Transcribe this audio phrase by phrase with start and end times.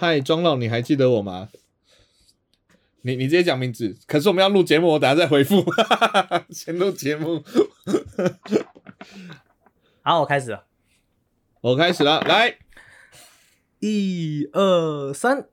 [0.00, 1.50] 嗨，庄老，你还记得我吗？
[3.02, 5.62] 你你直接讲名字，可是我们要录节目，我等下再回复。
[6.48, 7.44] 先录节目，
[10.00, 10.64] 好，我开始了，
[11.60, 12.56] 我开始了，来，
[13.80, 15.46] 一二三，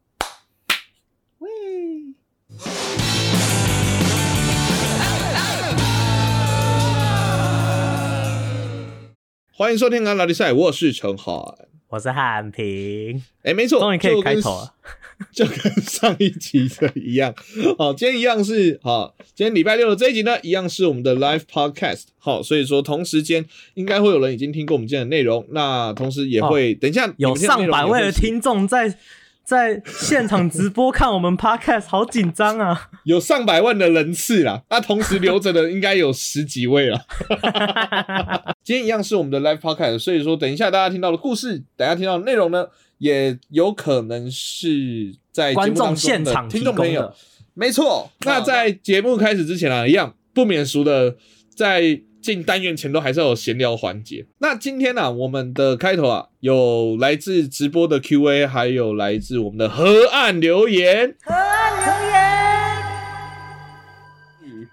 [9.58, 11.58] 欢迎收听《安拉力赛》，我是陈浩。
[11.88, 14.72] 我是汉平，哎，没错，终于可以开头了，
[15.34, 17.34] 就跟上一集的一样。
[17.76, 22.04] 好，今天一样是好，今天礼拜六的这一集呢，一样是我们的 live podcast。
[22.20, 28.96] 好，所以说同时间应该会有人已经听过我们今天的内容，那同时也会等一下有上百位的听众在。
[29.48, 32.90] 在现场直播看我们 podcast，好紧张啊！
[33.06, 37.00] 有上百万的人次啦，那同时留着的应该有十几位了。
[38.62, 47.14] 今天一样是我们的 live podcast，所以说等一下大家听到的故事，等下听到的内容呢，也有可能是在观众现场听众朋友。
[47.54, 51.16] 没错，那在节目开始之前啊，一样不免俗的
[51.56, 52.02] 在。
[52.28, 54.26] 进单元前都还是要有闲聊环节。
[54.40, 61.16] 那今天呢，我们的开头啊，有来自直播的 Q&A，还有来自我们的河岸留言。
[61.24, 62.02] 河岸
[64.44, 64.68] 留言，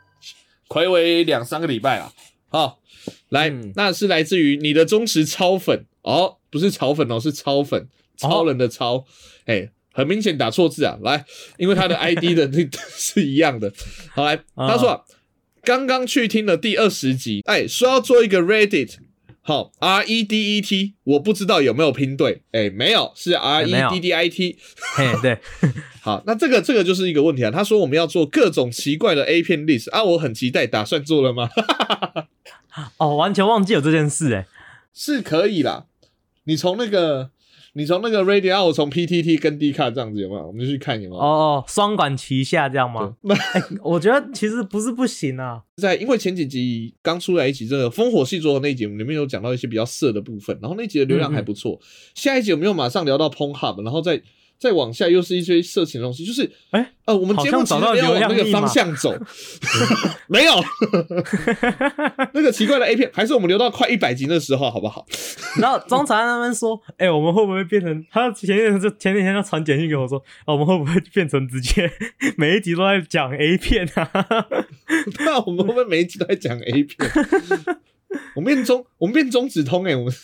[0.69, 2.13] 暌违两三个礼拜了。
[2.49, 2.81] 好，
[3.29, 9.05] 来，那是来自于你的忠实超粉哦，不是炒粉哦，是超粉，超人的超。
[9.45, 10.99] 哎，很明显打错字啊。
[11.03, 11.25] 来，
[11.59, 13.73] 因为他的 ID 的那 是一样的。
[14.11, 15.05] 好，来，他说。
[15.65, 18.97] 刚刚去听了第二十集，哎，说要做一个 Reddit，
[19.41, 24.59] 好，R E D E T，我不知道有没有拼对，哎，没有，是 R E D D I T，
[24.97, 25.39] 嘿，对，
[26.03, 27.51] 好，那这个这个就是一个问题啊。
[27.51, 31.49] 他说我们要做各种奇怪的 A 片 list 啊，我很期待，打算做了吗？
[32.99, 34.47] 哦，完全忘记有这件事，哎，
[34.93, 35.87] 是可以啦，
[36.45, 37.31] 你从那个。
[37.77, 40.47] 你从那个 radio，我从 PTT 跟 D 卡这样子有没有？
[40.47, 41.21] 我们就去看有没有。
[41.21, 43.17] 哦，双管齐下这样吗？
[43.83, 45.63] 我觉得其实不是不行啊。
[45.77, 51.81] 在因为前几集刚出来一集这个烽火戏桌的那集，里面有讲到一些比较色的部分，然后那集的流量还不错。
[52.15, 54.23] 下一集我们又马上聊到 p o n Hub，然后再。
[54.59, 59.15] 再往下又是一些色情的东西，就是哎呃，我们节目其实没有往那个方向走，
[60.27, 60.53] 没有
[62.33, 65.05] 那个奇怪的 A 片，还是我们留到快一百集的时候好不好？
[65.61, 68.05] 然后中传他们说，哎，我们会不会变成？
[68.11, 71.91] 他前几天就前几天他传简讯给我说，我们会不会变成直接
[72.37, 74.11] 每一集都在讲 A 片啊？
[75.27, 77.11] 那我们会不会每一集都在讲 A 片？
[78.35, 80.15] 我们变中，我们变中指通哎，我们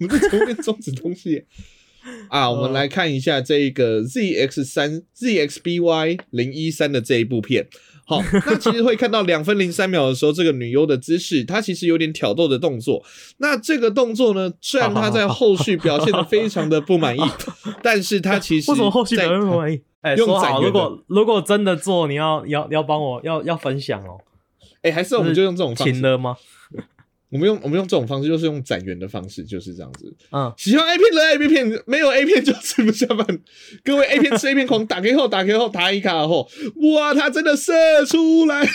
[0.00, 1.44] 我们这节目变中指通系？
[2.30, 7.66] 啊，我们来看一下这个 ZX 三 ZXBY 零一三的这一部片。
[8.08, 13.04] 好， 那其实会看到两分零三秒的时候，这个女优的姿势，她其实有点挑逗的动作。
[13.38, 17.20] 那这个动作呢，虽然她在后续表现的非常的不满意，
[17.82, 19.80] 但是她其实为什么后续表现不满意？
[20.02, 24.20] 哎，说好，如果如果真的做，你要要要帮我要要分享哦。
[24.82, 26.36] 哎，还是我们就用这种方式的吗？
[27.28, 30.14] 我们用我们用这种方式，就是用展圆的方式，就是这样子。
[30.30, 33.26] 嗯，喜欢 A 片的 A 片，没有 A 片就吃不下饭。
[33.82, 36.48] 各位 A 片吃 A 片狂，打开后打开后打一卡后，
[36.94, 37.72] 哇，他真的射
[38.06, 38.64] 出来。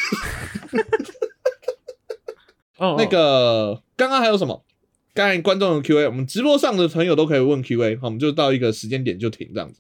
[2.78, 4.66] 哦，那个刚刚还有什么？
[5.14, 9.80] 刚才观众的 Q A，我们直播上的朋友都可以问 Q A，好，我们就到一个时间点就停这样子。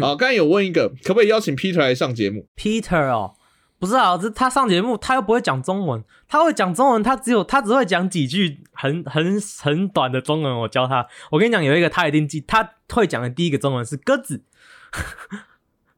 [0.00, 3.34] 好，刚才有问一个，可不可以邀请 Peter 来上节目？Peter 哦。
[3.78, 10.60] 不是啊，这他上节目，他又不会讲中文，他会讲中文，他只有他只会讲几句很很很短的中文。
[10.60, 14.42] 我教他，我跟你讲，有一个他一定记，他会讲的第一个中文是鸽子，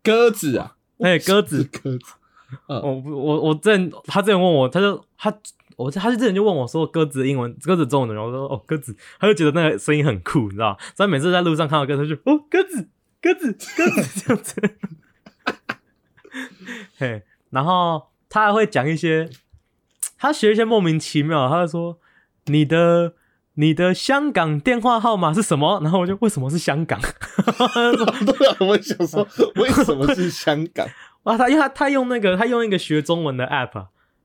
[0.03, 2.05] 鸽子啊， 哎，鸽子， 鸽子。
[2.67, 5.33] 我我我之前他之前问我，他就他
[5.77, 12.89] 我他就之前就问我说鸽子的英文，鸽子中文的，然后说哦鸽子，他就觉得那个声音很酷，你知道所以每次在路上看到鸽子，就哦鸽子，
[13.21, 14.61] 鸽子，鸽子这样子，
[16.99, 17.23] 嘿。
[17.51, 19.29] 然后他还会讲一些，
[20.19, 21.99] 他学一些莫名其妙，他就说
[22.47, 23.15] 你的
[23.55, 25.81] 你的香港电话号码是什么？
[25.83, 27.01] 然后我就为什么是香港？
[27.01, 29.27] 对啊，我想说
[29.57, 30.87] 为什么是香港？
[31.25, 33.73] 哇，他因为他他用那个他用一个学中文的 app，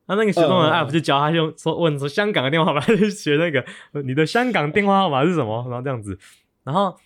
[0.07, 3.65] 他那个学中文 app 就教他用说问说香港的电话号码，就学那个
[4.03, 5.65] 你的香港电话号码是什么？
[5.69, 6.19] 然后这样子，
[6.63, 6.97] 然后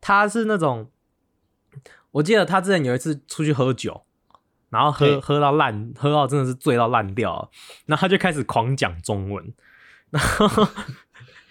[0.00, 0.88] 他是那种，
[2.12, 4.02] 我记得他之前有一次出去喝酒。
[4.70, 7.50] 然后喝喝到烂，喝到真的是醉到烂掉，
[7.86, 9.52] 然后他就开始狂讲中文，
[10.10, 10.66] 然 后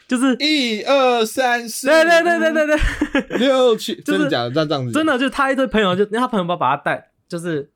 [0.08, 4.66] 就是一二三四，对对对对对对，六七， 真的假的？
[4.66, 7.70] 这样子，真的就是他一堆朋友，就他朋友把把他带，就是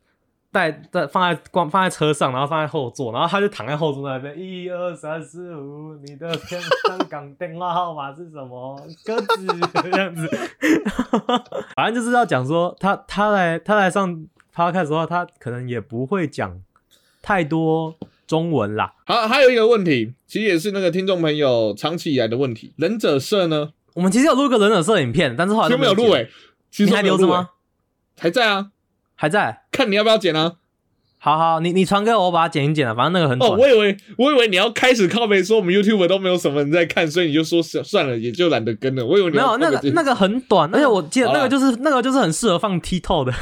[0.52, 6.60] 带在放在光放在车上，然后放在后座，然后他就躺在后座那边，一二三四五，你的香
[7.10, 8.80] 港电话号码是什么？
[9.06, 10.28] 鸽子这样子，
[11.76, 14.26] 反正就是要讲说他他来他来上
[14.56, 16.62] podcast 的话，他可能也不会讲
[17.22, 17.96] 太多
[18.28, 18.94] 中文啦。
[19.06, 23.74] 好，还有一个问题，其实也是那个听众朋友长期以来的问题，忍者社呢？
[23.94, 26.30] 我们其实有录一个忍者社影片，但是后来都没有录剪诶，
[26.72, 27.50] 其你实还留着吗？？
[28.20, 28.72] 还在啊，
[29.16, 29.64] 还在。
[29.72, 30.54] 看你要不要剪啊？
[31.20, 33.60] 好好，你你传给我，我把它剪一剪啊，反正那个很哦，短。
[33.60, 39.06] 我以为我以为你要开始靠背说我们 YouTube 都没有什么人在看，所以你就说算算了，也就懒得跟了。
[39.06, 43.34] 我以为你没有那个那个很短，而且我记得那个就是那个就是很适合放 TikTok 的。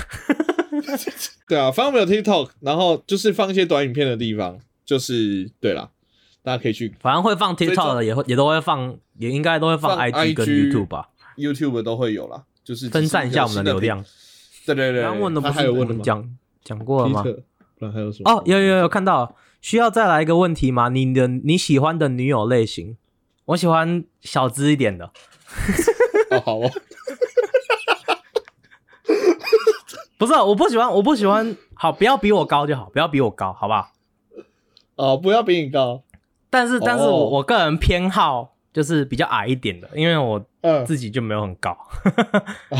[1.47, 5.89] 对啊，反正我们有 TikTok，然后就是放一些短影片的地方，就是对啦，
[6.43, 13.79] 大家可以去反正会放 TikTok 的，也会也都会放，也应该都会放放 IG 跟 YouTube 吧，YouTube 都会有啦，就是分散一下我们的流。
[13.79, 14.05] 量。
[14.65, 16.01] 对对对，刚刚问的不他是我们？
[16.01, 17.23] 讲讲过了吗
[17.79, 18.31] 不然还有什么？
[18.31, 20.89] 哦，有有有看到，需要再来一个问题吗？
[20.89, 22.95] 你的你喜欢的女友类型？
[23.45, 25.11] 我喜欢小资一点的，
[26.29, 26.71] 哦，好哦，
[30.21, 33.91] 不是，我不喜欢，我不喜欢，好，不要比我高就好，不要比我高，好不好？
[34.95, 36.03] 哦，不要比你高，
[36.47, 41.75] 但是，但是哦我我个人偏好就是比较矮一点的，因为我嗯，自己就没有很高。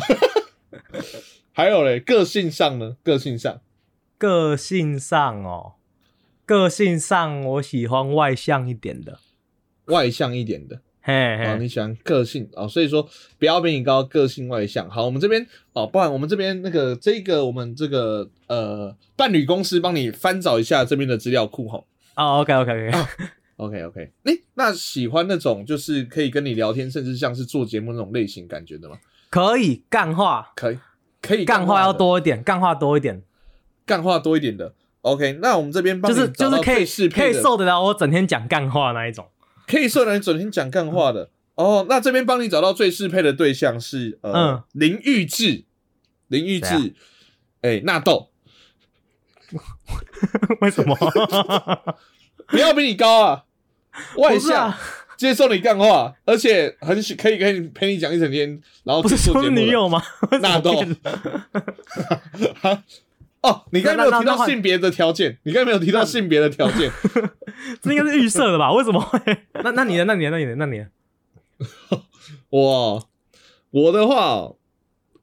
[1.52, 2.98] 还有嘞，个性上呢？
[3.02, 3.60] 个性上，
[4.20, 5.74] 个性上哦，
[6.46, 9.18] 个性上我喜欢外向一点的，
[9.86, 10.82] 外向一点的。
[11.04, 11.14] 嘿
[11.46, 13.08] 哦，嘿，你喜欢个性哦，所以说
[13.40, 14.90] 不要比你高，个性外向。
[14.90, 21.84] 好，我们这边哦，不然我们这边那个这个我们这个呃伴侣公司帮你翻找一下这边的资料库哈。
[22.16, 28.98] 哦，OK OK OK，OK OK，哎、那喜欢那种就是可以跟你聊天，甚至像是做节目那种类型感觉的吗？
[29.32, 30.80] 可以干话，可以，
[31.22, 33.24] 可以干话要，多一点，干话多一点，
[33.86, 34.74] 干话多一点的。
[35.02, 39.26] OK，那我们这边帮就是就是可以最适可以受得了我整天讲干话那一种。
[39.68, 41.30] 可以受人整天讲干话的。
[41.56, 41.86] 哦。
[41.90, 44.64] 那这边帮你找到最适配的对象是呃嗯。
[44.74, 45.64] 林玉志，
[46.28, 46.94] 林玉志，
[47.62, 48.30] 哎、纳豆，
[50.62, 50.96] 为什么？
[52.48, 53.44] 不要比你高啊，
[54.18, 54.80] 外向，啊，
[55.18, 60.02] 接受你干话，而且很喜可以跟你陪你讲一整天，然后不是说女友吗？
[60.42, 60.74] 纳豆。
[60.74, 62.84] 变了
[63.42, 66.92] 哦，你刚才没有提到性别的条件，你刚才没有提到性别的条件。
[67.82, 68.72] 这应该是预设的吧？
[68.74, 69.20] 为什么会？
[69.64, 70.88] 那那你的那你的那你的那你的
[72.50, 73.10] 我
[73.72, 74.54] 我的话，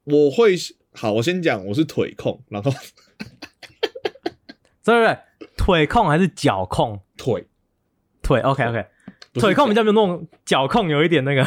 [0.03, 0.55] 我会
[0.93, 2.71] 好，我先讲，我是腿控，然后
[4.83, 5.17] 对对对，
[5.55, 7.01] 腿控还是脚控？
[7.15, 7.47] 腿
[8.21, 8.85] 腿 OK OK，
[9.33, 11.45] 腿控比较没有那种脚控有一点那个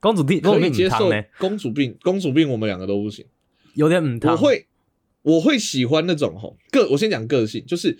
[0.00, 3.26] 公主病，公主病可以接受公主病，公主病我们两个都不行。
[3.74, 4.32] 有点母汤。
[4.32, 4.67] 我会
[5.22, 7.98] 我会喜欢那种吼个，我先讲个性，就是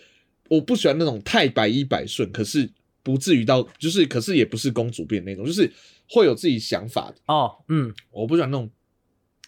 [0.48, 2.70] 我不喜欢那种太百依百顺，可是
[3.02, 5.70] 不至于到就是，可是也不是公主病那种，就是
[6.08, 7.16] 会有自己想法的。
[7.26, 8.70] 哦，嗯，我不喜欢那种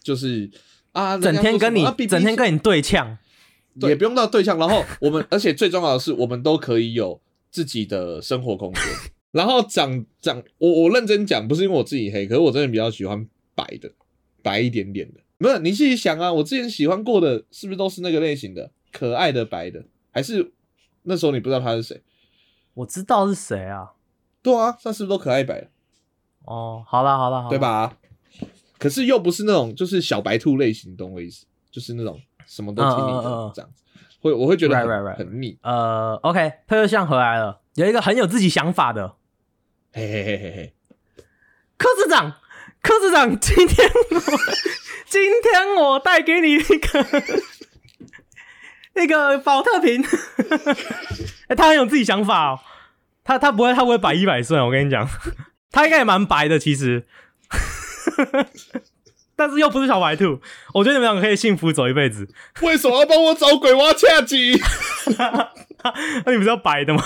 [0.03, 0.51] 就是
[0.93, 3.17] 啊，整天跟你整天跟你对呛，
[3.83, 7.21] 也不用到对呛，然后我们，而且最重要的是，我们都可以有
[7.51, 8.83] 自己的生活空间。
[9.31, 13.25] 然后长长，我我认真讲，不是因为我自己黑，可是我真的比较喜欢
[13.55, 13.93] 白的，
[14.43, 15.21] 白一点点的。
[15.41, 19.83] 没有，你自己想啊，我之前喜欢过的，是不是都是那个类型的，可爱的白的？
[20.13, 20.53] 还是
[21.05, 22.03] 那时候你不知道他是谁？
[22.75, 23.93] 我知道是谁啊。
[24.43, 25.69] 对啊，那是不是都可爱白的？
[26.45, 27.59] 哦，好啦好啦好啦，对？
[27.59, 27.97] 吧？
[28.79, 31.47] 可是又不是那种就是小白兔类型，懂我意思？
[31.71, 33.83] 就是那种什么都听你的嗯这样子，
[34.21, 35.57] 会我会觉得很.很腻。
[35.63, 39.15] 呃，OK，配对象回来了，有一个很有自己想法的
[39.93, 40.75] 嘿嘿嘿嘿嘿。
[41.79, 42.35] 科市长，
[42.83, 44.21] 科市长，今天我
[45.09, 47.07] 今天我带给你一个
[48.95, 50.03] 那个保特瓶，
[51.49, 52.61] 哎、他很有自己想法哦，
[53.25, 55.09] 他他不会他不会百依百顺，我跟你讲，
[55.71, 57.07] 他应该也蛮白的其实，
[59.37, 60.41] 但是又不是小白兔，
[60.75, 62.29] 我觉得你们两个可以幸福走一辈子。
[62.63, 64.61] 为什么要帮我找鬼娃恰吉？
[66.25, 67.03] 那你不是要白的吗？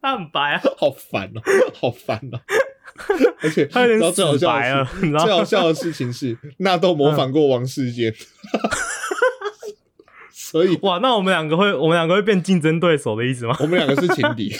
[0.00, 1.42] 他很白啊，好烦哦、
[1.80, 2.40] 好烦哦、
[3.42, 4.84] 而且，他有点然后最好死笑？
[5.24, 8.14] 最好笑的事情是，纳豆模仿过王世坚，
[10.32, 13.56] 所以哇，那我们两个会，我们两个会变竞争对手的意思吗？
[13.60, 14.54] 我们两个是情敌。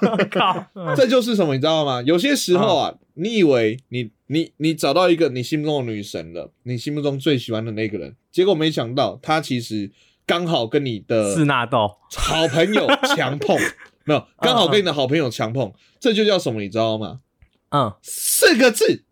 [0.96, 2.02] 这就是什么，你知道吗？
[2.02, 9.90] 有些时候啊，你以为你你你找到一个你心目中的女神了，你心目中最喜欢的那个人，结果没想到他其实
[10.26, 13.56] 刚好跟你的是纳豆，好朋友强碰，
[14.04, 16.60] 没有，刚好跟你的好朋友强碰，这就叫什么？
[16.60, 17.20] 你知道吗？
[17.70, 19.04] 嗯，四个字：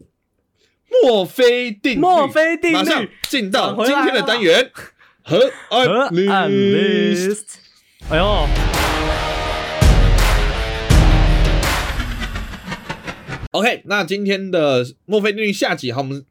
[1.03, 1.99] 墨菲定律。
[1.99, 3.07] 墨菲定马上。
[3.29, 4.71] 进到今天的单元。
[5.23, 5.89] 和河岸
[6.29, 7.31] 岸 list。
[7.31, 7.45] list。
[8.09, 8.49] 哎呦
[13.51, 16.25] ，OK，那今天的墨菲定律下集，好，我们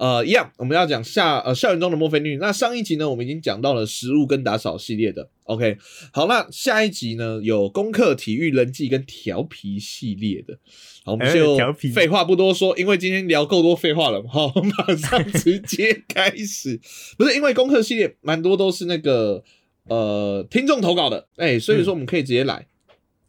[0.00, 2.38] 呃一样，我们要讲下呃校园中的墨菲定律。
[2.38, 5.28] 那上一集呢，我们已经讲到了食物跟打扫系列的。
[5.42, 5.76] OK，
[6.10, 10.58] 好，那下一集呢有功课、体育、人际跟调皮系列的。
[11.04, 11.58] 好，我们哎就
[11.92, 16.80] 废话不多说，因为今天聊够多废话了，好， 马上直接开始。
[17.18, 19.44] 不是因为功课系列蛮多都是那个
[19.84, 22.66] 呃听众投稿的，哎、所以说我们可以直接来。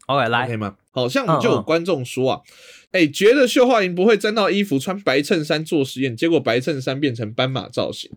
[0.06, 0.76] OK，来可以吗？
[0.90, 2.40] 好像我们就有观众说啊，
[2.92, 8.10] 哎、觉得秀化营不会沾到衣服，穿白衬衫做实验，结果白衬衫变成斑马造型，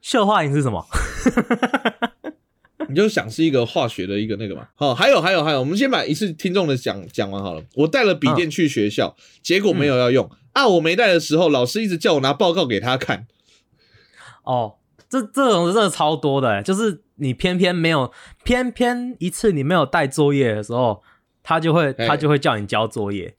[0.00, 0.84] 秀化营是什么？
[2.88, 4.68] 你就想是一个化学的一个那个嘛。
[4.74, 7.62] 好，还有还有还有，我们先把一次听众的讲讲完好了。
[7.74, 13.26] 我带了笔电去学校，结果没有要用、啊，我没带的时候，老师一直叫我拿报告给他看。
[14.42, 14.74] 哦，
[15.08, 18.12] 这这种真的超多的欸，就是你偏偏没有，
[18.44, 21.02] 偏偏一次你没有带作业的时候，
[21.42, 23.34] 他就会哎他就会叫你交作业，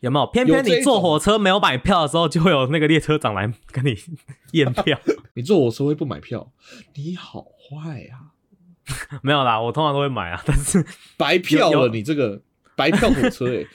[0.00, 0.26] 有没有？
[0.26, 3.96] 偏偏你坐火车没有买票的时候，就会有那个列车长来跟你
[4.52, 4.98] 验票。
[5.34, 6.52] 你坐火车会不买票？
[6.94, 8.34] 你好坏啊！
[9.22, 10.84] 没有啦，我通常都会买啊，但是
[11.16, 12.40] 白票了，你这个
[12.76, 13.66] 白票火车哎、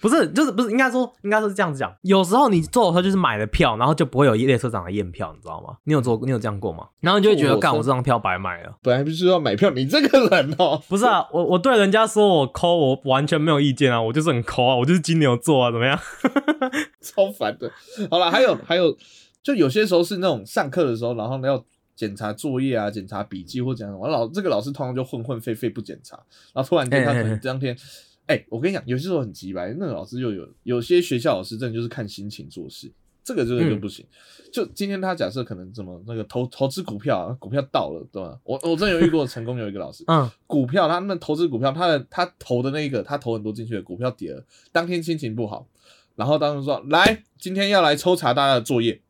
[0.00, 5.76] 不是就是不是应该说应该是这样子讲，有时候你坐火车就是买了票，然后就不会有列车长来验票，你知道吗？
[5.84, 6.88] 你有做你有这样过吗？
[7.00, 8.76] 然后你就会觉得干我这张票白买了。
[8.82, 15.98] 本来不是要买票，你这个人哦、不是啊，我我对人家说我抠，我完全没有意见啊，我就是很抠啊，我就是金牛座啊，怎么样？
[17.00, 17.70] 超烦的。
[18.10, 18.96] 好了，还有还有，
[19.42, 21.62] 就有些时候是那种上课的时候，然后呢要
[21.94, 26.16] 检查作业啊、检查笔记或怎样，我老这个老师通常就混混废废不检查，
[26.54, 27.76] 然后突然间他可能当天，
[28.26, 32.90] 哎、我跟你讲，有些时候很急白，那个老师就有有些学校老师真的就是看心情做事。
[33.22, 34.04] 这个真的就嗯不行，
[34.50, 38.36] 就今天他假设可能怎么那个投投资股票、啊，股票到了，对吧？
[38.44, 45.68] 我我真的有遇过成功有一个老师，嗯，股票，他那投资股票，他的他投的那个，他投很多进去的股票跌了，当天心情不好，
[46.16, 49.00] 然后当时说来，今天要来抽查大家的作业，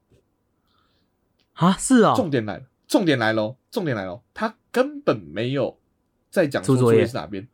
[1.52, 5.78] 啊，是哦，重点来了，重点来喽，重点来喽，他根本没有
[6.30, 7.46] 在讲出作业业是哪边，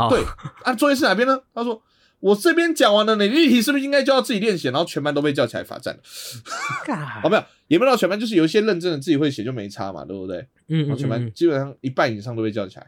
[0.00, 0.24] 哦对，
[0.64, 1.40] 啊，作业是哪边呢？
[1.54, 1.82] 他说
[2.20, 4.70] 我这边讲完了，你例题是不是应该就要自己练写？
[4.70, 6.00] 然后全班都被叫起来罚站了，
[6.84, 10.38] 嘎哦，没有，也不知道全班，就是有一些认真的自己会写就没差嘛，对不对？
[10.68, 12.86] 嗯嗯然后全班嗯，基本上一半以上都被叫起来，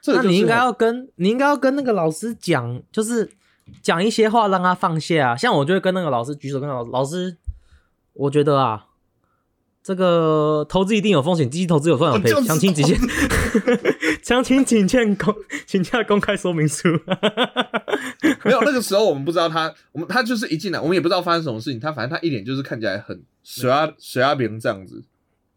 [0.00, 3.30] 这个那你应该要跟你应该要跟那个老师讲，就是
[3.82, 5.36] 讲一些话让他放下啊。
[5.36, 7.36] 像我就会跟那个老师举手，跟老老师，
[8.14, 8.86] 我觉得啊，
[9.84, 12.98] 这个投资一定有风险，基金投资有赚有赔详情请见，
[14.24, 15.34] 详情请见公
[15.66, 16.88] 请下公开说明书。
[18.44, 21.78] 没有，那个时候我们不知道他，我们他就是一进来，我们也不知道发生什么事情。
[21.78, 25.04] 他反正他一脸就是看起来很水阿水阿明这样子，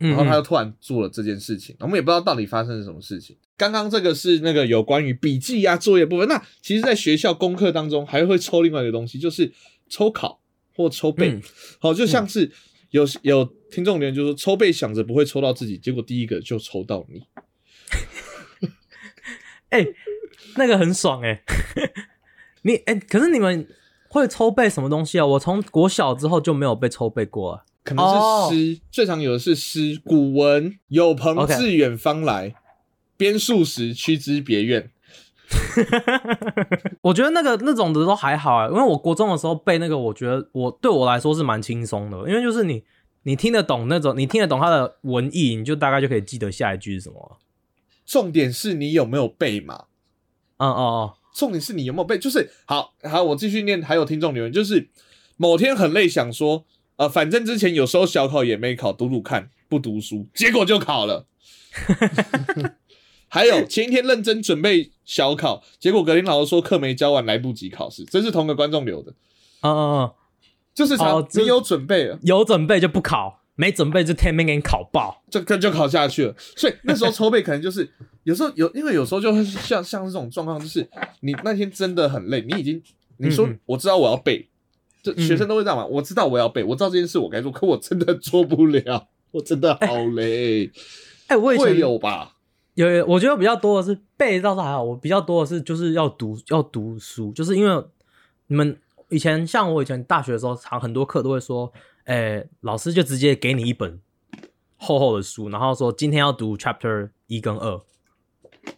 [0.01, 3.37] 嗯然后他就突然做了这件事情，我们也不知道到底发生了什么事情。
[3.55, 9.53] 刚刚这个是那个有关于笔记啊作业部分，那其实在学校功课当中还会抽另外一个东西，就是
[9.87, 10.41] 抽考
[10.75, 11.29] 或抽背。
[11.29, 11.41] 嗯
[11.79, 12.51] 好，就像是
[12.91, 17.23] 有有听众留言就说抽背想着不会抽到自己，结果第一个就抽到你。
[19.69, 19.85] 哎、
[20.55, 21.43] 那个很爽哎、
[22.61, 23.67] 你哎、可是你们
[24.09, 25.25] 会抽背什么东西啊？
[25.25, 27.63] 我从国小之后就没有被抽背过啊。
[27.83, 32.55] 可能哦是诗最常有的是诗，古文有朋自远方来，
[33.15, 34.91] 边数时驱之别院。
[37.01, 42.83] 我觉得那个那种的都还好啊、因为我国中的时候背那个，我觉得我对我来说是蛮轻松的，因为就是你
[43.23, 47.37] 你听得懂那种，你听得懂它的文意，你就大概就可以记得下一句是什么。
[48.05, 49.85] 重点是你有没有背嘛？
[50.57, 53.81] 嗯哦哦，重点是你有没有背，就是好好，我继续念。
[53.81, 54.89] 还有听众留言，就是
[55.37, 56.65] 某天很累，想说，
[56.97, 61.27] 呃，反正之前有时候小考也没考，读读看，不读书，结果就考了。
[63.29, 69.11] 还有前一天认真准备小考，结果格林老师说课没教完，来不及考试，这是同个观众留的，
[69.61, 70.11] 嗯嗯嗯，
[70.73, 70.95] 就是
[71.39, 75.23] 你有准备了，有准备就不考，没准备就天天给你考爆。
[75.29, 76.35] 就就就考下去了。
[76.55, 77.89] 所以那时候筹备可能就是
[78.23, 80.87] 有时候有，因为有时候就会像像这种状况，就是
[81.19, 82.81] 你那天真的很累，你已经
[83.17, 84.47] 你说我知道我要背，
[85.03, 90.71] 这嗯学生都会这样嘛，我知道我要背，我知道这件事我该做，可我真的做不了，我真的好累，
[91.27, 92.35] 哎、我以前会有吧？
[92.77, 97.83] 有有，我觉得比较多的是背倒是还好，我比较多的是就是要读要读书，就是因为
[98.45, 98.79] 你们
[99.09, 103.99] 以前像我以前大学的时候，常很多课都会说，诶、老师就直接给你一本
[104.77, 107.81] 厚厚的书，然后说今天要读 chapter 一跟二，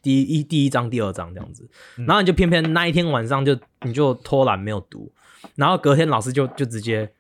[0.02, 5.12] 第一第一章、第二章这样子，然后你就偏偏那一天晚上就你就偷懒没有读，
[5.56, 7.12] 然后隔天老师就就直接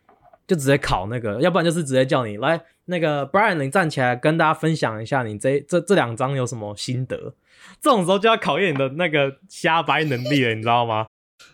[0.49, 7.35] 就直接考那个，要不然就是直接叫你来那个 Brian，你站起来跟大家分享一下你这这这两章有什么心得。
[7.79, 11.05] 这种时候就要考验你的那个瞎掰能力了，你知道吗？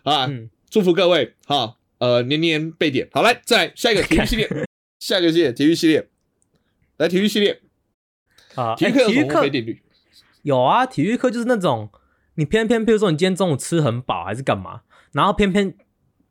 [0.03, 3.09] 啊，嗯，祝福各位哈，呃，年年被点。
[3.11, 4.49] 好，来，再来下一个体育系列，
[4.97, 6.07] 下一个系列体育系列，
[6.95, 7.59] 来体育系列，
[8.55, 9.81] 啊，体育课有什么哎体育课非定律？
[10.43, 11.89] 有啊，体育课就是那种
[12.35, 15.75] 你偏偏，比如说你今天中午吃很饱还是干嘛，然后偏偏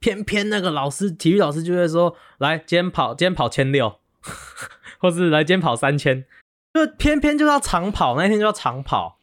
[0.04, 4.00] 偏偏那个老师，体育老师就会说，来今天跑，今天跑千六，
[5.00, 6.26] 或是来今天跑三千，
[6.75, 9.16] 就偏偏就要长跑，那一天就要长跑，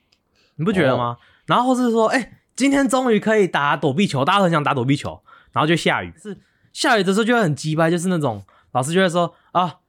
[0.55, 1.17] 你不觉得吗？
[1.45, 5.21] 然后或是说，哎、今天终于可以打躲避球，大家都很想打躲避球，
[5.51, 6.35] 然后就下雨，是
[6.73, 9.80] 下雨的时候就会很鸡掰，就是那种老师就会说啊。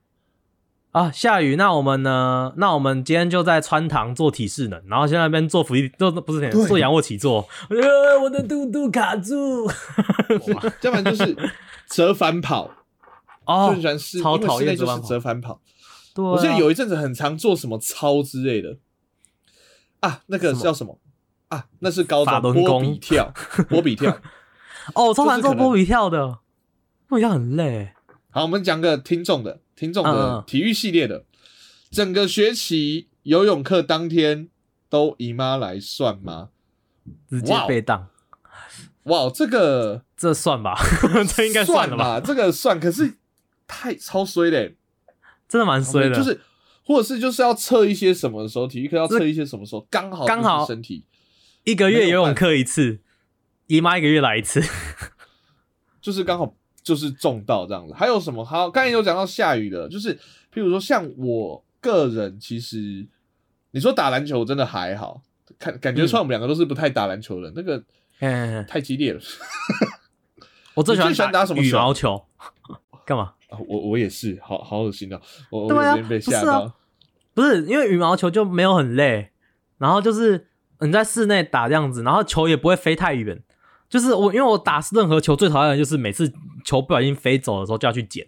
[0.93, 2.53] 啊，下雨，那我们呢？
[2.59, 9.67] 那我们今天就在穿堂做体适能，然后现在那边做俯卧做不是做仰卧起坐，呃，我的肚肚卡住。
[10.83, 11.35] 要不然就是
[11.89, 12.71] 折返跑，
[13.47, 15.61] 哦很喜，欢室，超讨厌折返跑折返跑。
[16.15, 18.77] 对、啊，我记得有一阵子很常做什么操之类的
[20.01, 20.99] 啊，那个叫什么
[21.49, 21.69] 啊？
[21.79, 23.33] 那是高中波法轮功比跳，
[23.71, 24.15] 波比跳。
[24.93, 26.39] 哦，我超讨厌就是可能做波比跳的，
[27.09, 27.95] 波比跳很累。
[28.31, 31.25] 好，我们讲个听众的，听众嗯的嗯体育系列的，
[31.91, 34.49] 整个学期游泳课当天
[34.89, 36.51] 都姨妈来算吗？
[37.29, 38.09] 直接被当，
[39.05, 40.79] 哇，这个这算吧？
[41.35, 42.21] 这应该算了吧？
[42.25, 43.15] 这个算，可是
[43.67, 44.77] 太超衰嘞、
[45.49, 46.41] 真的蛮衰的，就是
[46.85, 51.05] 或者是就是要测一些什么的时候，体育课要测一些什么时候，刚好刚好身体
[51.65, 53.01] 一个月游泳课一次，
[53.67, 54.63] 姨妈一个月来一次。
[56.01, 57.95] 就是刚好就是中到这样子。
[57.95, 58.45] 还有什么？
[58.45, 60.15] 好，刚才有讲到下雨的，就是
[60.53, 63.07] 譬如说像我个人，其实
[63.71, 65.23] 你说打篮球真的还好，
[65.59, 67.83] 看感觉出来我们两个都是不太打篮球的人，那个
[68.21, 69.21] 嗯，太激烈了。
[70.75, 72.25] 我最喜欢打什么羽毛球，
[73.05, 73.35] 干嘛？
[73.49, 75.21] 啊我我也是，好好恶心哦，
[75.51, 76.73] 我我有点被吓不啊到。
[77.35, 79.31] 不是因为羽毛球就没有很累，
[79.79, 80.49] 然后就是
[80.81, 83.43] 你在室内打这样子，然后球也不会飞太远。
[83.93, 86.33] 就是我，因为我打任何球最讨厌的就是每次
[86.65, 88.27] 球不小心飞走的时候就要去捡，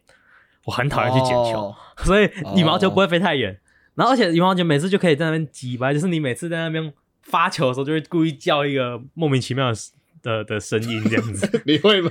[0.66, 3.58] 我很讨厌去捡球，哦 所以羽毛球不会飞太远。
[3.94, 9.78] 然后而且羽毛球每次就可以在那边挤吧，就是你每次在那边发球的时候就会故意叫一个莫名其妙的
[10.20, 11.48] 的的声音这样子。
[11.64, 12.10] 你会吗？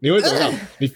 [0.00, 0.52] 你会怎么样？
[0.78, 0.92] 你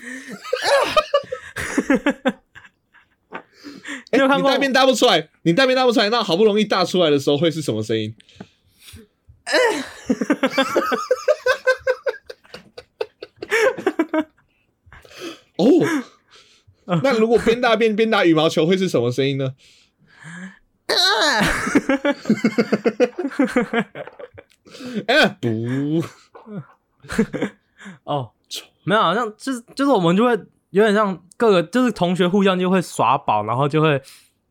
[4.11, 8.15] 哎、你有看过你大便大不出来，你大便大不出来，那好不容易大出来的时候会是什么声音？
[15.57, 15.65] 哦，
[17.03, 19.55] 那如果边大便边打羽毛球会是什么声音呢？
[25.07, 26.03] 哎， 不，
[28.05, 28.33] 哦，
[28.85, 30.33] 没有，好像就是就是我们就会
[30.71, 34.01] 有点像各个就是同学互相就会耍宝，然后就会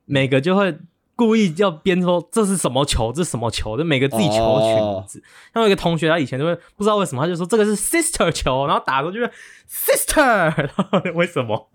[0.05, 0.77] 每个就会
[1.15, 5.23] 故意要编说这是什么球，这是什么球，就每个自己球取名字。
[5.53, 9.33] 像有一个同学他以前就会不知道为什么他就说这个是 sister 球，然后打的时候就会
[9.69, 10.21] sister，
[10.57, 11.69] 然后为什么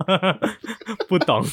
[1.09, 1.45] 不懂？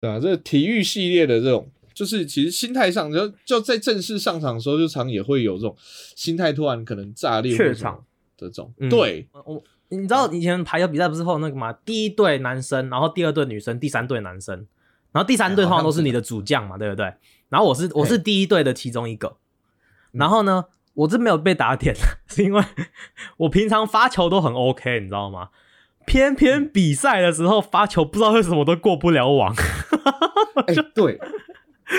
[0.00, 5.76] 对啊，这个体育系列的这种，就是其实心态上，就就在正式上场的时候，就常也会有这种
[6.16, 8.04] 心态突然可能炸裂怯场
[8.36, 8.72] 的这种。
[8.78, 11.72] 嗯对，我你知道以前排球比赛不是后那个吗？
[11.84, 14.66] 第一队男生，然后第二队女生，第三队男生，
[15.12, 17.12] 然后第三队通常都是你的主将嘛，对不对？
[17.48, 19.36] 然后我是我是第一队的其中一个，
[20.12, 21.94] 然后呢，我是没有被打点，
[22.26, 22.64] 是因为
[23.36, 25.50] 我平常发球都很 OK，你知道吗？
[26.04, 29.54] 偏偏比赛的时候发球不知道为什么都过不了网，
[30.66, 31.20] 哎、 对，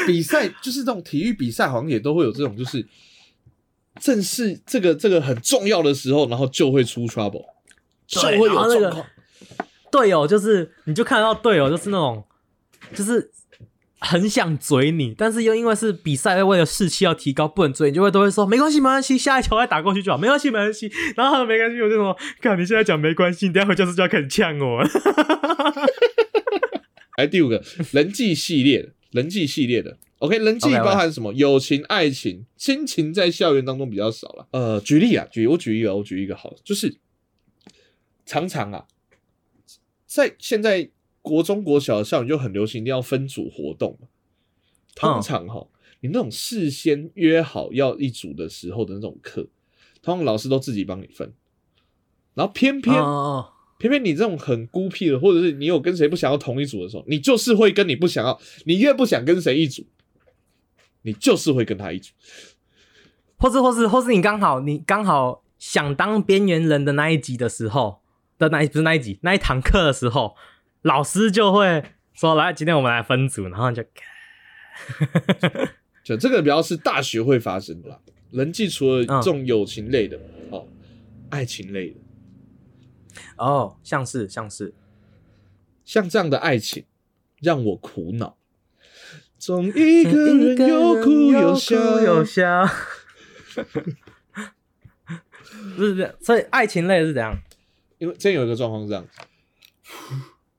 [0.05, 2.85] 比赛就是这种体育比赛，好像也都会有这种，就是
[4.01, 7.45] 正是这个这个很重要的时候，然后就会出 trouble，
[8.05, 9.05] 就会然后那个有状况。
[9.91, 12.25] 队友就是你就看得到队友就是那种
[12.93, 13.31] 就是
[13.99, 20.91] 很想嘴你，但是又因为是比赛，为了士气要提高，不能追，你就会都会说没关系，没关系，下一球再打过去就好，没关系，没关系。
[21.15, 24.83] 然后他们没关系，我就说，看你现在讲没关系，你等一下回教室就要开始呛我。
[27.17, 29.97] 来第五个人际系列的，人际系列的。
[30.17, 34.47] OK，人际包含什么友情、爱情、亲情，在校园当中比较少了。
[34.51, 36.95] 呃，举例啊，举我举一个，我举一个好了，就是
[38.25, 38.85] 常常啊，
[40.07, 40.89] 在现在
[41.23, 44.07] 国中国小的校园就很流行，一定要分组活动嘛。
[44.95, 45.65] 通常哈、
[46.01, 49.47] 你那种事先约好要一组的时候的那种课，
[50.03, 51.33] 通常老师都自己帮你分，
[52.35, 59.83] 然后偏偏、哦偏偏你这种很孤僻的，或者是你有跟谁不想要同一组的时候，你就是会跟你不想要，你越不想跟谁一组，
[61.01, 62.13] 你就是会跟他一组。
[63.35, 67.99] 或是或是或是你刚好你刚好想当边缘人的那一集的时候
[68.37, 70.33] 的那一不是那一集那一堂课的时候，
[70.83, 73.83] 老师就会说：“来，今天我们来分组。”然后就，
[76.03, 77.99] 就这个比较是大学会发生的啦。
[78.31, 80.19] 人际除了这种友情类的，
[80.51, 80.67] 哦，
[81.29, 81.99] 爱情类的，
[83.37, 84.73] 哦，像是像是
[85.85, 86.85] 像这样的爱情
[87.41, 88.37] 让我苦恼。
[89.37, 92.67] 总一个人有哭有笑，有笑。
[95.75, 97.37] 不 是不是，所以爱情类是怎样？
[97.99, 99.05] 因为真有一个状况是这样，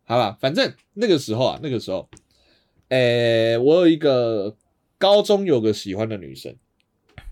[0.05, 2.09] 好吧，反正那个时候啊，那个时候，
[2.89, 4.57] 诶，我有一个
[4.99, 6.55] 高中有个喜欢的女生，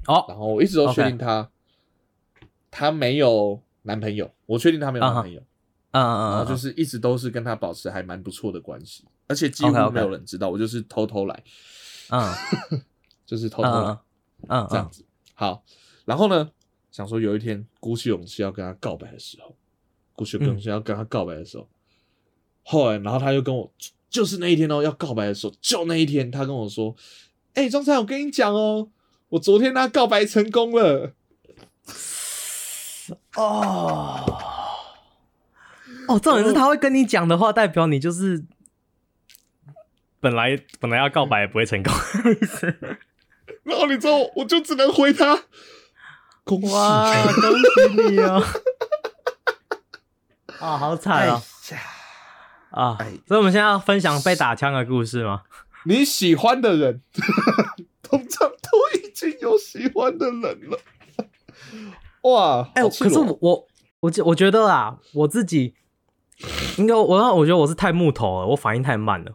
[0.06, 1.50] 哦，然后我一直都确定她，
[2.70, 5.40] 她没有男朋友，我确定她没有男朋友，
[5.92, 11.42] 嗯嗯嗯，然后就是一直都是跟她保持还蛮不错的关系，而且几乎没有人知道，我就是偷偷来，
[12.10, 12.34] 嗯，
[13.26, 13.98] 就是偷偷来，
[14.48, 15.04] 嗯，这样子，
[15.34, 15.62] 好，
[16.04, 16.50] 然后呢？
[16.90, 19.56] 想说有一天鼓起勇气要跟她告白的时候，
[20.14, 21.66] 鼓起勇气要跟她告白的时候，
[22.62, 23.70] 后来然后他又跟我，
[24.08, 26.94] 就是那一天哦，要告白的时候，就那一天他跟我说
[27.54, 28.88] ：“哎，中山，我跟你讲哦，
[29.30, 31.12] 我昨天他告白成功了。”
[33.36, 34.24] 哦，
[36.08, 38.44] 哦，重点是他会跟你讲的话，代表你就是
[40.20, 41.92] 本来本来要告白也不会成功，
[43.64, 45.44] 然后你知道，我就只能回他。
[46.44, 46.68] 恭喜！
[46.68, 48.42] 恭喜你哦！
[50.58, 51.40] 啊， 好惨
[52.72, 52.84] 啊！
[52.84, 55.42] 啊，所以我们现在要分享被打枪的故事吗？
[55.84, 57.00] 你喜欢的人，
[58.02, 60.78] 通常都已经有喜欢的人了。
[62.22, 62.70] 哇！
[62.74, 63.66] 哎，可是我我
[64.00, 65.74] 我我觉得啊，我自己
[66.78, 67.02] 应该我
[67.36, 69.32] 我觉得我是太木头了，我反应太慢了。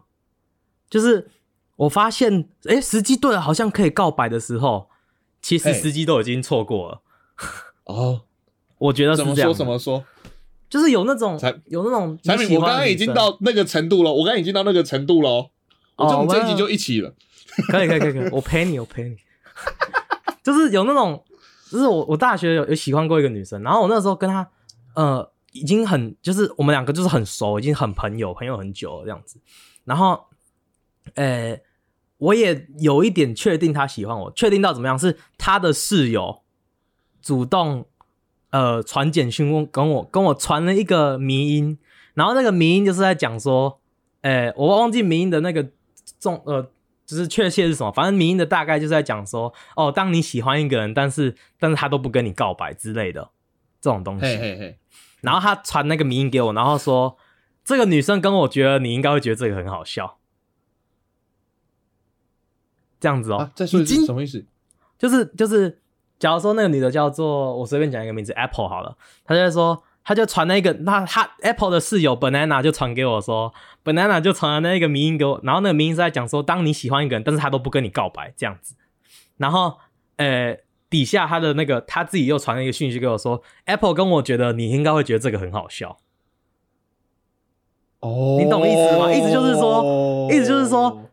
[0.90, 1.30] 就是
[1.76, 4.90] 我发现，哎，时机对了，好像可以告白的时候。
[5.40, 7.02] 其实时机都已经错过了
[7.86, 8.22] 哦，
[8.80, 9.54] 我觉得是这样。
[9.54, 9.94] 怎么说？
[9.94, 10.04] 怎么说？
[10.70, 15.50] 就是有那种有那种产品，我刚刚已经到那个程度了，我刚刚已经到那个程度了。
[15.96, 17.14] 我这这一集就一起了。
[17.70, 19.18] 可以，可以，可以，可以，我陪你，我陪你。
[20.44, 21.24] 就是有那种，
[21.72, 24.48] 就是我我大学有有喜欢过一个女生，然后我那时候跟她，
[24.96, 29.40] 呃，已经很就是我们两个就是很熟，已经很朋友，朋友很久了这样子。
[29.86, 30.26] 然后，
[31.16, 31.60] 呃。
[32.20, 34.98] 我也有一点确定她喜欢我，确定到怎么样？
[34.98, 36.42] 是她的室友
[37.22, 37.86] 主动
[38.50, 41.78] 呃传简讯问跟我跟我传了一个迷音，
[42.14, 43.80] 然后那个迷音就是在讲说，
[44.22, 45.70] 诶，我忘记迷音的那个
[46.20, 46.70] 重呃，
[47.06, 53.30] 就是确切是什么，反正迷音的大概就是在讲说，哦，当你喜欢一个人，但是但是他都不跟你告白之类的
[53.80, 54.26] 这种东西。
[55.22, 57.18] 然后他传那个迷音给我，然后说
[57.64, 60.18] 这个女生跟我觉得你应该会觉得这个很好笑。
[63.00, 64.46] 这样子哦，再说什么意思？
[64.98, 65.80] 就是就是，
[66.20, 73.54] 假如说那个女的叫做我随便讲一个名字，Apple 好了，她就说，她就传那个，那她 Apple 的室友 Banana 就传给我说
[73.84, 78.76] ，Banana 就传了那个名音给我，然后那个名音是在讲说，当你喜欢一个人，但是他都不跟你告白这样子，
[79.38, 79.78] 然后
[80.16, 80.58] 呃
[80.90, 85.98] 底下他的那个他自己又传了一个讯息给我说，Apple 跟我觉得你应该会觉得这个很好笑，
[88.00, 89.14] 哦，你懂意思吗？
[89.14, 91.04] 意思就是说，意思就是说，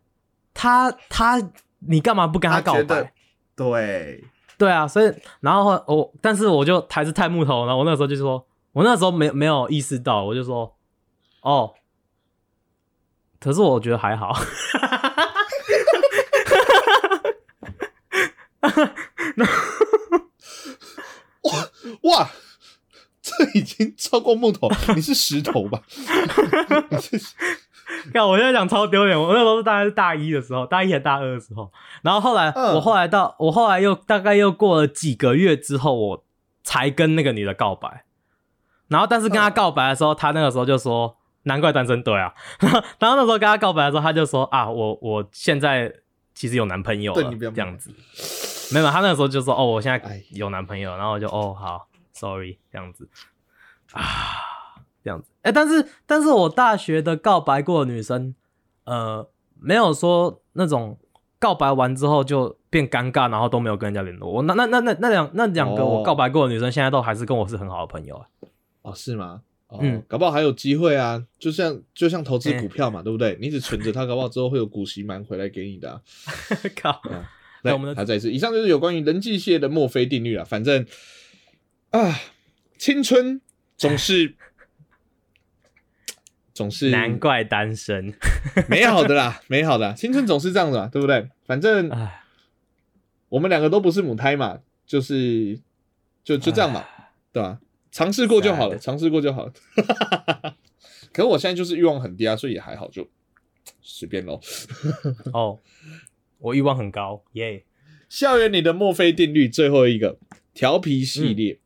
[0.55, 1.51] 他他。
[1.87, 3.13] 你干嘛不跟他告白？
[3.55, 4.25] 对
[4.57, 7.79] 对啊，所以然后我，但是我就还是太木头然后。
[7.79, 10.77] 我那时候就说，我那时候没没有意识到，我就说，
[11.43, 11.75] 哦，
[13.41, 14.33] 可是我觉得还好。
[21.43, 21.53] 哇
[22.03, 22.31] 哇，
[23.21, 25.83] 这已经超过木头，你是石头吧？
[28.13, 29.21] 看，我现在讲超丢脸。
[29.21, 31.71] 我那时候是大概是大一的时候，大一还大二的时候。
[32.03, 36.25] 然后后来，我后来到，我后来又大概又过了几个月之后，我
[36.63, 38.05] 才跟那个女的告白。
[38.89, 42.33] 然后，但是跟她告白的时候，她那个时候就说：“难怪单身。”对啊。
[42.99, 45.93] 然后那时候跟她告白的时候，她就说：“啊，我我现在
[46.35, 47.91] 其实有男朋友了。”这样子。
[48.73, 53.09] 没有，她那个时候就说：“哦，我现在有男朋友。”然后我就：“哦，好，sorry。”这样子。
[53.93, 54.54] 啊。
[55.05, 58.35] 这样子，哎，但是，但是我大学的告白过的女生，
[58.85, 59.29] 呃，
[59.61, 60.99] 没有说那种
[61.39, 64.31] 告白完之后就变尴尬，然后都没有跟人家联络。
[64.31, 68.27] 我那那那那那两那两个我告白过的女生，现在都还是跟我是很好的朋友啊。
[68.81, 69.43] 哦，是吗？
[69.79, 71.23] 嗯，搞不好还有机会啊。
[71.39, 73.37] 就像就像投资股票嘛，对不对？
[73.39, 76.01] 你只存着它，搞不好之后会有股息满回来给你的。
[76.81, 77.03] 靠！
[77.61, 80.45] 来，我们还再一次，以上就是有关于人际械的墨菲定律了。
[80.47, 80.87] 反正
[81.91, 82.21] 啊，
[82.79, 83.43] 青春
[83.77, 84.37] 总是。
[86.55, 88.15] 总是难怪单身，
[88.71, 91.29] 美好的啦，美好的青春总是这样的，对不对？
[91.45, 91.91] 反正
[93.29, 95.59] 我们两个都不是母胎嘛，就是
[96.23, 96.85] 就就这样嘛，
[97.33, 97.59] 对吧？
[97.91, 99.53] 尝试过就好了，尝试过就好了。
[101.13, 103.09] 可是我现在就是欲望很低啊，所以也还好，就
[103.83, 104.41] 随便喽。
[105.33, 105.59] 哦，
[106.39, 107.65] 我欲望很高，耶、
[108.09, 110.19] 校园里的墨菲定律最后一个
[110.53, 111.59] 调皮系列，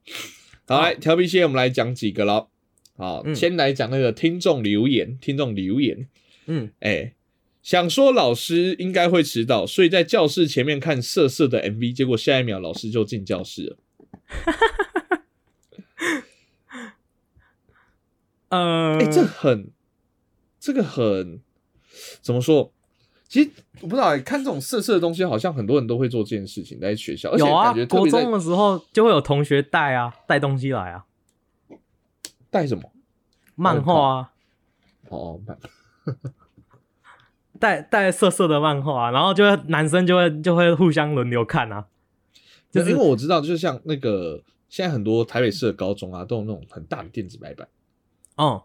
[0.66, 2.51] 好来调皮系列我们来讲几个咯。
[2.98, 3.34] 好，嗯。
[3.34, 6.06] 先来讲那个听众留言，听众留言，
[6.46, 7.14] 嗯，哎、
[7.62, 13.76] 想说老师应该会迟到，所以在教室前面看色色的 MV，结果下一秒老师就进教室了。
[18.50, 19.70] 呃，哎、这很，
[20.58, 21.40] 这个很
[22.20, 22.72] 怎么说？
[23.28, 23.50] 其实
[23.82, 31.04] 我不知道、欸，看这种色色的东西，好像很多人都会做这件事情，在学校，而且有啊感觉，特国中的时候就会有同学带啊，带东西来啊，
[32.50, 32.90] 带什么？
[33.54, 34.16] 漫画。
[34.16, 34.32] 啊，
[35.08, 35.58] 哦，漫
[37.58, 41.87] 带带色色的漫画、啊，然后就会男生就会就会互相轮流看啊，
[42.70, 47.66] 就就是因为我知道，就像那个现在很多台北市的高中啊，都有那种很大的电子白板，
[48.37, 48.62] 嗯，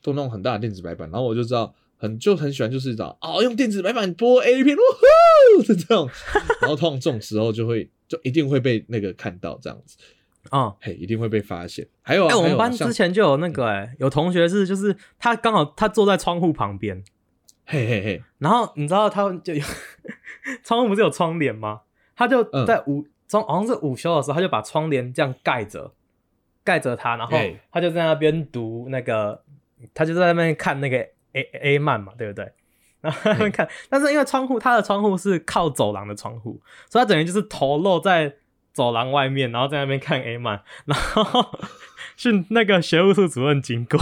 [0.00, 4.80] 都有那种很大的电子白板，然后我就知道很就很喜欢，就是找哦用电子白板播 A 片，呜
[5.58, 6.08] 呼，是这种，
[6.62, 9.96] 然后通常这种时候就会就一定会被那个看到这样子，
[10.50, 11.86] 嗯，嘿，一定会被发现。
[12.02, 17.04] 还有啊，哎、我们班之前就有那个、哎，有同学是就是他刚好他坐在窗户旁边，
[17.66, 19.62] 嘿嘿嘿，然后你知道他就有
[20.64, 21.82] 窗户不是有窗帘吗？
[22.16, 22.66] 他就嗯。
[22.66, 25.92] 在午中、好像是午休的时候，他就把窗帘这样盖着，
[26.64, 29.44] 盖着他，然后哎他就在那边读那个，
[29.94, 30.96] 他就在那边看那个
[31.32, 32.50] A A 漫嘛，对不对？
[33.00, 38.34] 然后他在那边看，但是因为窗户他的窗户是靠走廊的窗户，所以他等于就是头露在
[38.72, 41.58] 走廊外面，然后在那边看 A 曼， 然后
[42.16, 44.00] 是那个学务处主任经过，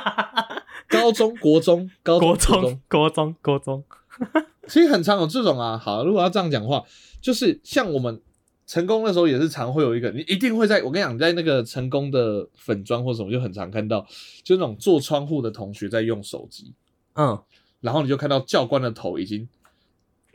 [0.88, 3.84] 高中、国中、高中、国中中、国中、国中，
[4.68, 5.78] 其实很常有这种啊。
[5.78, 6.84] 好，如果要这样讲话，
[7.20, 8.20] 就是像我们
[8.66, 14.06] 成功的时候，也是常会有一个，你一定会在我跟你讲，在那个成功的粉砖或什么，就很常看到，
[14.42, 16.74] 就那种做窗户的同学在用手机，
[17.14, 17.40] 嗯，
[17.80, 19.48] 然后你就看到教官的头已经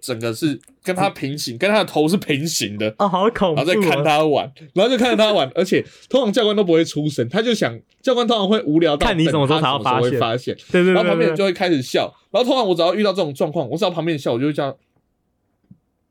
[0.04, 2.94] 整个是跟他平行，跟他的头是平行的。
[2.98, 3.64] 哦，好恐怖、哦！
[3.64, 14.78] 然后再看他玩，然后就看着他玩， 而且通常教官都不会出声，他就想教官通常会无聊到看你什么时候才会发发现，对对对然后旁边人就会开始笑，然后通常我只要遇到这种状况，我只要旁边笑，我就会叫他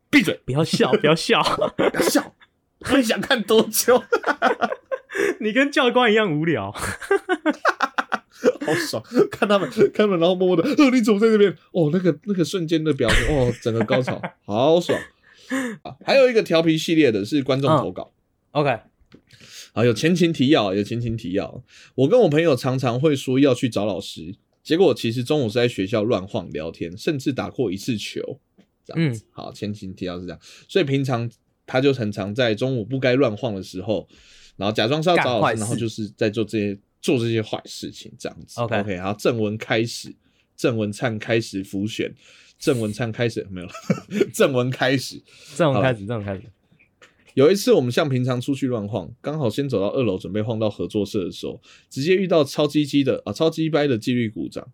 [0.08, 1.42] 闭嘴， 不要笑，不要笑，
[1.76, 2.34] 不要笑，
[2.80, 4.02] 他想看多久？
[5.40, 6.74] 你跟教官一样无聊。
[8.66, 11.50] 好爽，看他们看他们，然后默默的，呃，你怎么在这边？
[11.72, 14.98] 哦，那个那个瞬间的表情，哦，整个高潮， 好爽。
[15.82, 18.10] 啊还有一个调皮系列的是观众投稿。
[18.52, 18.70] OK，
[19.72, 21.62] 啊，有前情提要，有前情提要。
[21.94, 28.40] 我跟我朋友常常会说要去找老师，结果其实中午是在学校乱晃聊天，甚至打过一次球，
[28.86, 29.24] 这样子。
[29.30, 31.30] 好，前情提要是这样，所以平常
[31.66, 34.08] 他就很常在中午不该乱晃的时候，
[34.56, 38.58] 然后假装是要找老师，然后就是在做这些做这些坏事情，这样子。
[38.60, 40.14] OK OK，好，正文开始，
[40.56, 42.14] 正文灿开始浮选，
[42.58, 43.72] 正文灿开始没有了，
[44.32, 45.16] 正文开始。
[45.16, 46.44] 好这种开始，正文开始。
[47.34, 54.66] 有一次，我们像平常出去乱晃，刚好先走到二楼，准备晃到合作社的时候，直接遇到超鸡鸡的啊，超鸡掰的纪律股长。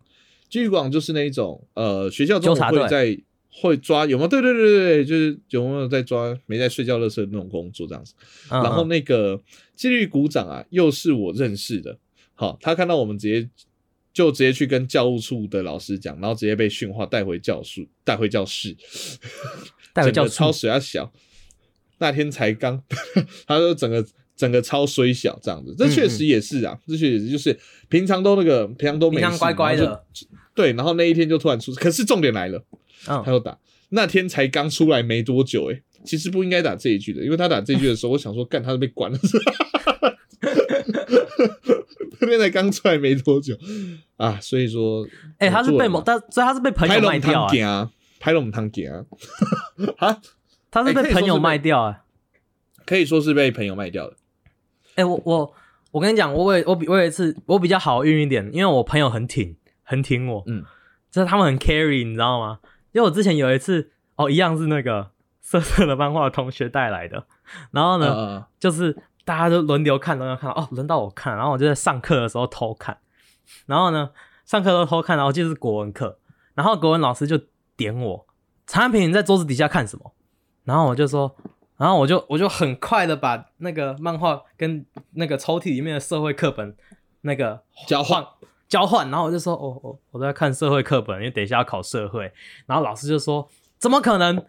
[0.49, 4.27] 纪律股长就是那一种，呃，学校中午纠察队会在会抓有没有？
[4.27, 8.13] 对对对对对，就是有没有在抓没在睡觉、乐色的那种工作这样子。
[8.51, 9.41] 嗯然后嗯那个
[9.75, 11.97] 纪律股长啊，又是我认识的，
[12.39, 13.49] 好，他看到我们直接
[14.13, 18.77] 就直接去跟教务处的老师讲，然后直接被训话带回教室，带回教室。
[19.93, 20.29] 带回教室。
[20.29, 21.11] 超水要小，
[21.97, 22.81] 那天才刚，
[23.45, 24.05] 他说整个
[24.37, 30.05] 整个超衰小这样子，这确实也是啊，这确实就是平常都那个平常都没事，平常乖乖的，
[30.55, 32.63] 对，然后那一天就突然出，可是重点来了，
[33.09, 33.21] 嗯。
[33.25, 39.19] 他，又打，那天才刚出来没多久、欸，其实不应该打这一句的，因为他打这一句的时候，我想说，干他是被关了，
[42.21, 43.55] 那天才刚出来没多久。
[44.17, 49.05] 啊，所以说，哎，他是被某，他所以他是被朋友卖掉哎，啊，拍龙汤给啊，
[49.97, 50.17] 啊，
[50.69, 52.01] 他是被朋友卖掉哎。
[52.85, 54.15] 可以说是被朋友卖掉的。
[54.95, 55.53] 哎，我我
[55.91, 60.63] 我跟你讲，我有我我有一次我比较好运一点，因为我朋友很挺，很挺我，嗯，
[61.11, 62.59] 就是他们很 carry，你知道吗？
[62.91, 67.25] 因为我之前有一次哦，一样是那个色色的漫画同学带来的，
[67.71, 68.97] 然后呢，呃，就是
[69.29, 72.97] 大家都轮流看，轮流看，哦，轮到我看，然后我就在上课的时候偷看，
[73.67, 74.09] 然后呢，
[74.43, 76.17] 上课都偷看，然后就是国文课，
[76.55, 77.39] 然后国文老师就
[77.77, 78.25] 点我，
[78.65, 80.13] 陈安平你在桌子底下看什么？
[80.63, 81.35] 然后我就说，
[81.77, 86.75] 然后我就我就很快的把那个漫画跟那个抽屉里面的社会课本
[87.21, 88.25] 那个交换。
[88.67, 92.31] 交换，然后我就说，哦，我我在看社会课本，因为等一下要考社会，
[92.65, 94.43] 然后老师就说，怎么可能？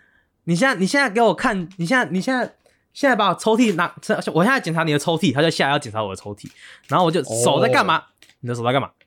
[0.44, 2.54] 你现在你现在给我看，你现在你现在
[2.92, 3.94] 现在把我抽屉拿，
[4.34, 6.50] 我现在检查你的抽屉，他就下来要检查我的抽屉，
[6.88, 8.06] 然后我就手在干嘛？
[8.40, 8.90] 你的手在干嘛？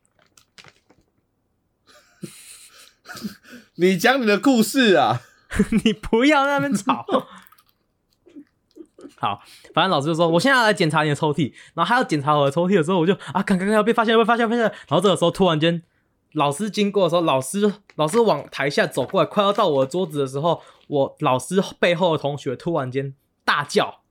[3.75, 5.21] 你讲你的故事啊，
[5.83, 7.05] 你不要在那边吵。
[9.17, 9.41] 好，
[9.73, 14.71] 反正老师就说，我现在要来检查你的抽屉，然后他要检查我的抽屉的时候，我就啊，刚刚要被发现，被发现，被发现。
[14.87, 15.81] 然后这个时候突然间，
[16.33, 23.15] 老师经过的时候，老师老师往台下走过来，快要到我的桌子的时候，我老师背后的同学突然间。
[23.45, 24.01] 大叫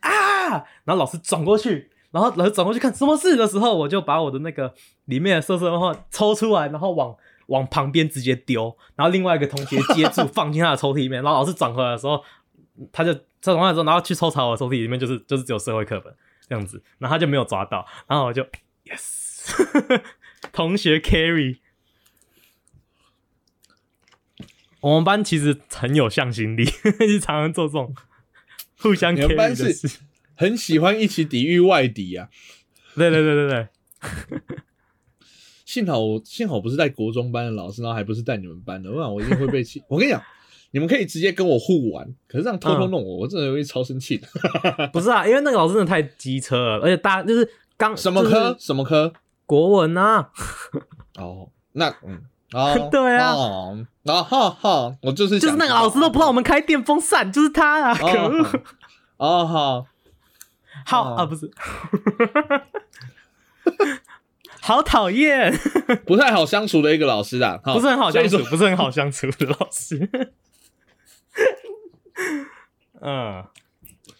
[0.00, 0.64] 啊！
[0.84, 4.74] 然后老师转过去，然后老师转过去看什么事的时候，我就把我的那个
[5.06, 11.22] 里面的色色漫画抽出来，然后往往旁边直接丢，然后另外一个同学接住放进他的抽屉里面。
[11.22, 12.22] 然后老师转回来的时候，
[12.92, 16.14] 他就转回来之后，然后去抽查我的抽屉里面，就是就是只有社会课本
[16.48, 18.42] 这样子，然后他就没有抓到，然后我就
[18.84, 20.00] yes，
[20.52, 21.58] 同学 carry。
[24.80, 26.64] 我们班其实很有向心力，
[26.98, 27.94] 就常常做这种
[28.82, 29.72] 互相你们 carry 班的事。
[29.88, 29.98] 是
[30.34, 32.28] 很喜欢一起抵御外敌啊。
[32.94, 33.68] 对对对对对，
[35.64, 39.82] 幸好我幸好不是在国中班的老师，然后还不是带你们班的，不然我一定会被气。
[39.88, 40.22] 我跟你讲，
[40.72, 44.26] 你们可以直接跟我互玩，可是这样偷偷弄我，我真的会超生气的。
[44.92, 48.56] 不是啊，因为那个老师真的太机车了，而且大家就是刚什么就是科？
[48.58, 49.12] 什么科？
[49.46, 50.30] 国文啊，
[51.16, 52.22] 哦，那嗯。
[52.54, 53.32] 哦，对啊。
[53.32, 58.42] 哦，然后哈哈，我就是就是那个老师都不让我们开电风扇，就是他啊，可恶！
[59.16, 59.86] 哦，哦好，哦。
[60.84, 61.48] 好啊，不是，
[64.60, 65.52] 好讨厌，
[66.06, 70.10] 不太好相处的一个老师啊，不是很好相处，不是很好相处的老师。
[73.00, 73.44] 嗯，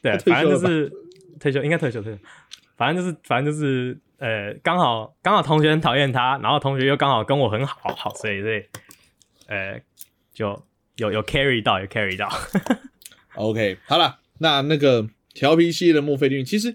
[0.03, 0.93] 对，反正就是
[1.41, 2.19] 退休，应该退休退休，
[2.83, 8.65] 反正就是反正就是呃，刚好刚好同学很讨厌他，然后同学又刚好跟我很好，好，所以所以
[9.47, 9.81] 呃，
[10.35, 10.61] 就
[10.97, 12.29] 有有 carry 到，有 carry 到。
[13.37, 16.75] OK，好了，那那个调皮系列的墨菲定律，其实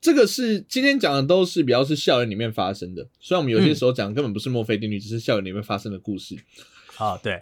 [0.00, 6.34] 这个是今天讲的都是比较是校园里面发生的，虽然我们有些时候讲的根本不是墨菲定律，只是校园里面发生的故事。
[6.98, 7.40] 哦，对，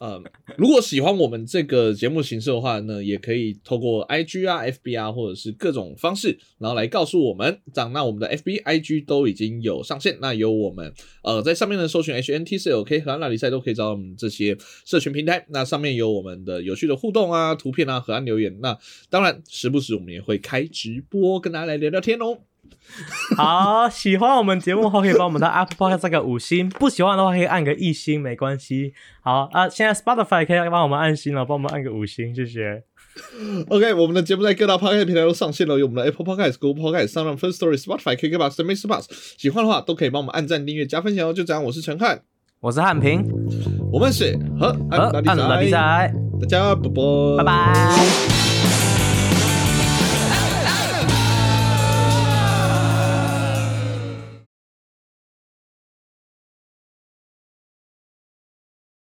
[0.00, 0.22] 呃，
[0.56, 7.60] 如果喜欢我们这个节目形式的话呢，也可以透过 IG 啊、FB 啊，或者是各种方式，然后来告诉我们。
[7.72, 15.44] 这样，那我们的 FB、IG 都已经有上线，那有我们呃在上面呢搜寻 HNTCLK 和安拉比赛都可以找到我们这些社群平台。
[15.50, 18.56] 那上面有我们的有趣的互动啊、图片啊、和安留言。
[18.60, 18.76] 那
[19.08, 22.49] 当然，时不时我们也会开直播，跟大家来聊聊天哦。
[23.36, 28.92] 好，喜欢我们节目的话，可以帮我们到 Apple Podcast 这个五星；不喜欢的话，可以按个一星，没关系。
[29.22, 32.82] 好啊，现在 Spotify 可以帮我们按星了，帮我们按个五星，谢谢。
[33.68, 38.86] OK，我们的节目在各大 Podcast 平台都上线了，有我们的 Apple Podcast、Google Podcast、u n First Story、Spotify、KKBox、The Mr.
[38.86, 39.06] Bus。
[39.36, 41.32] 喜欢的话都可以帮我们按赞、订阅、加分享哦。
[41.32, 42.22] 就这样，我是陈汉，
[42.60, 43.24] 我是汉平，
[43.92, 48.39] 我们是和和按拉比赛，赛，大家拜拜，拜拜。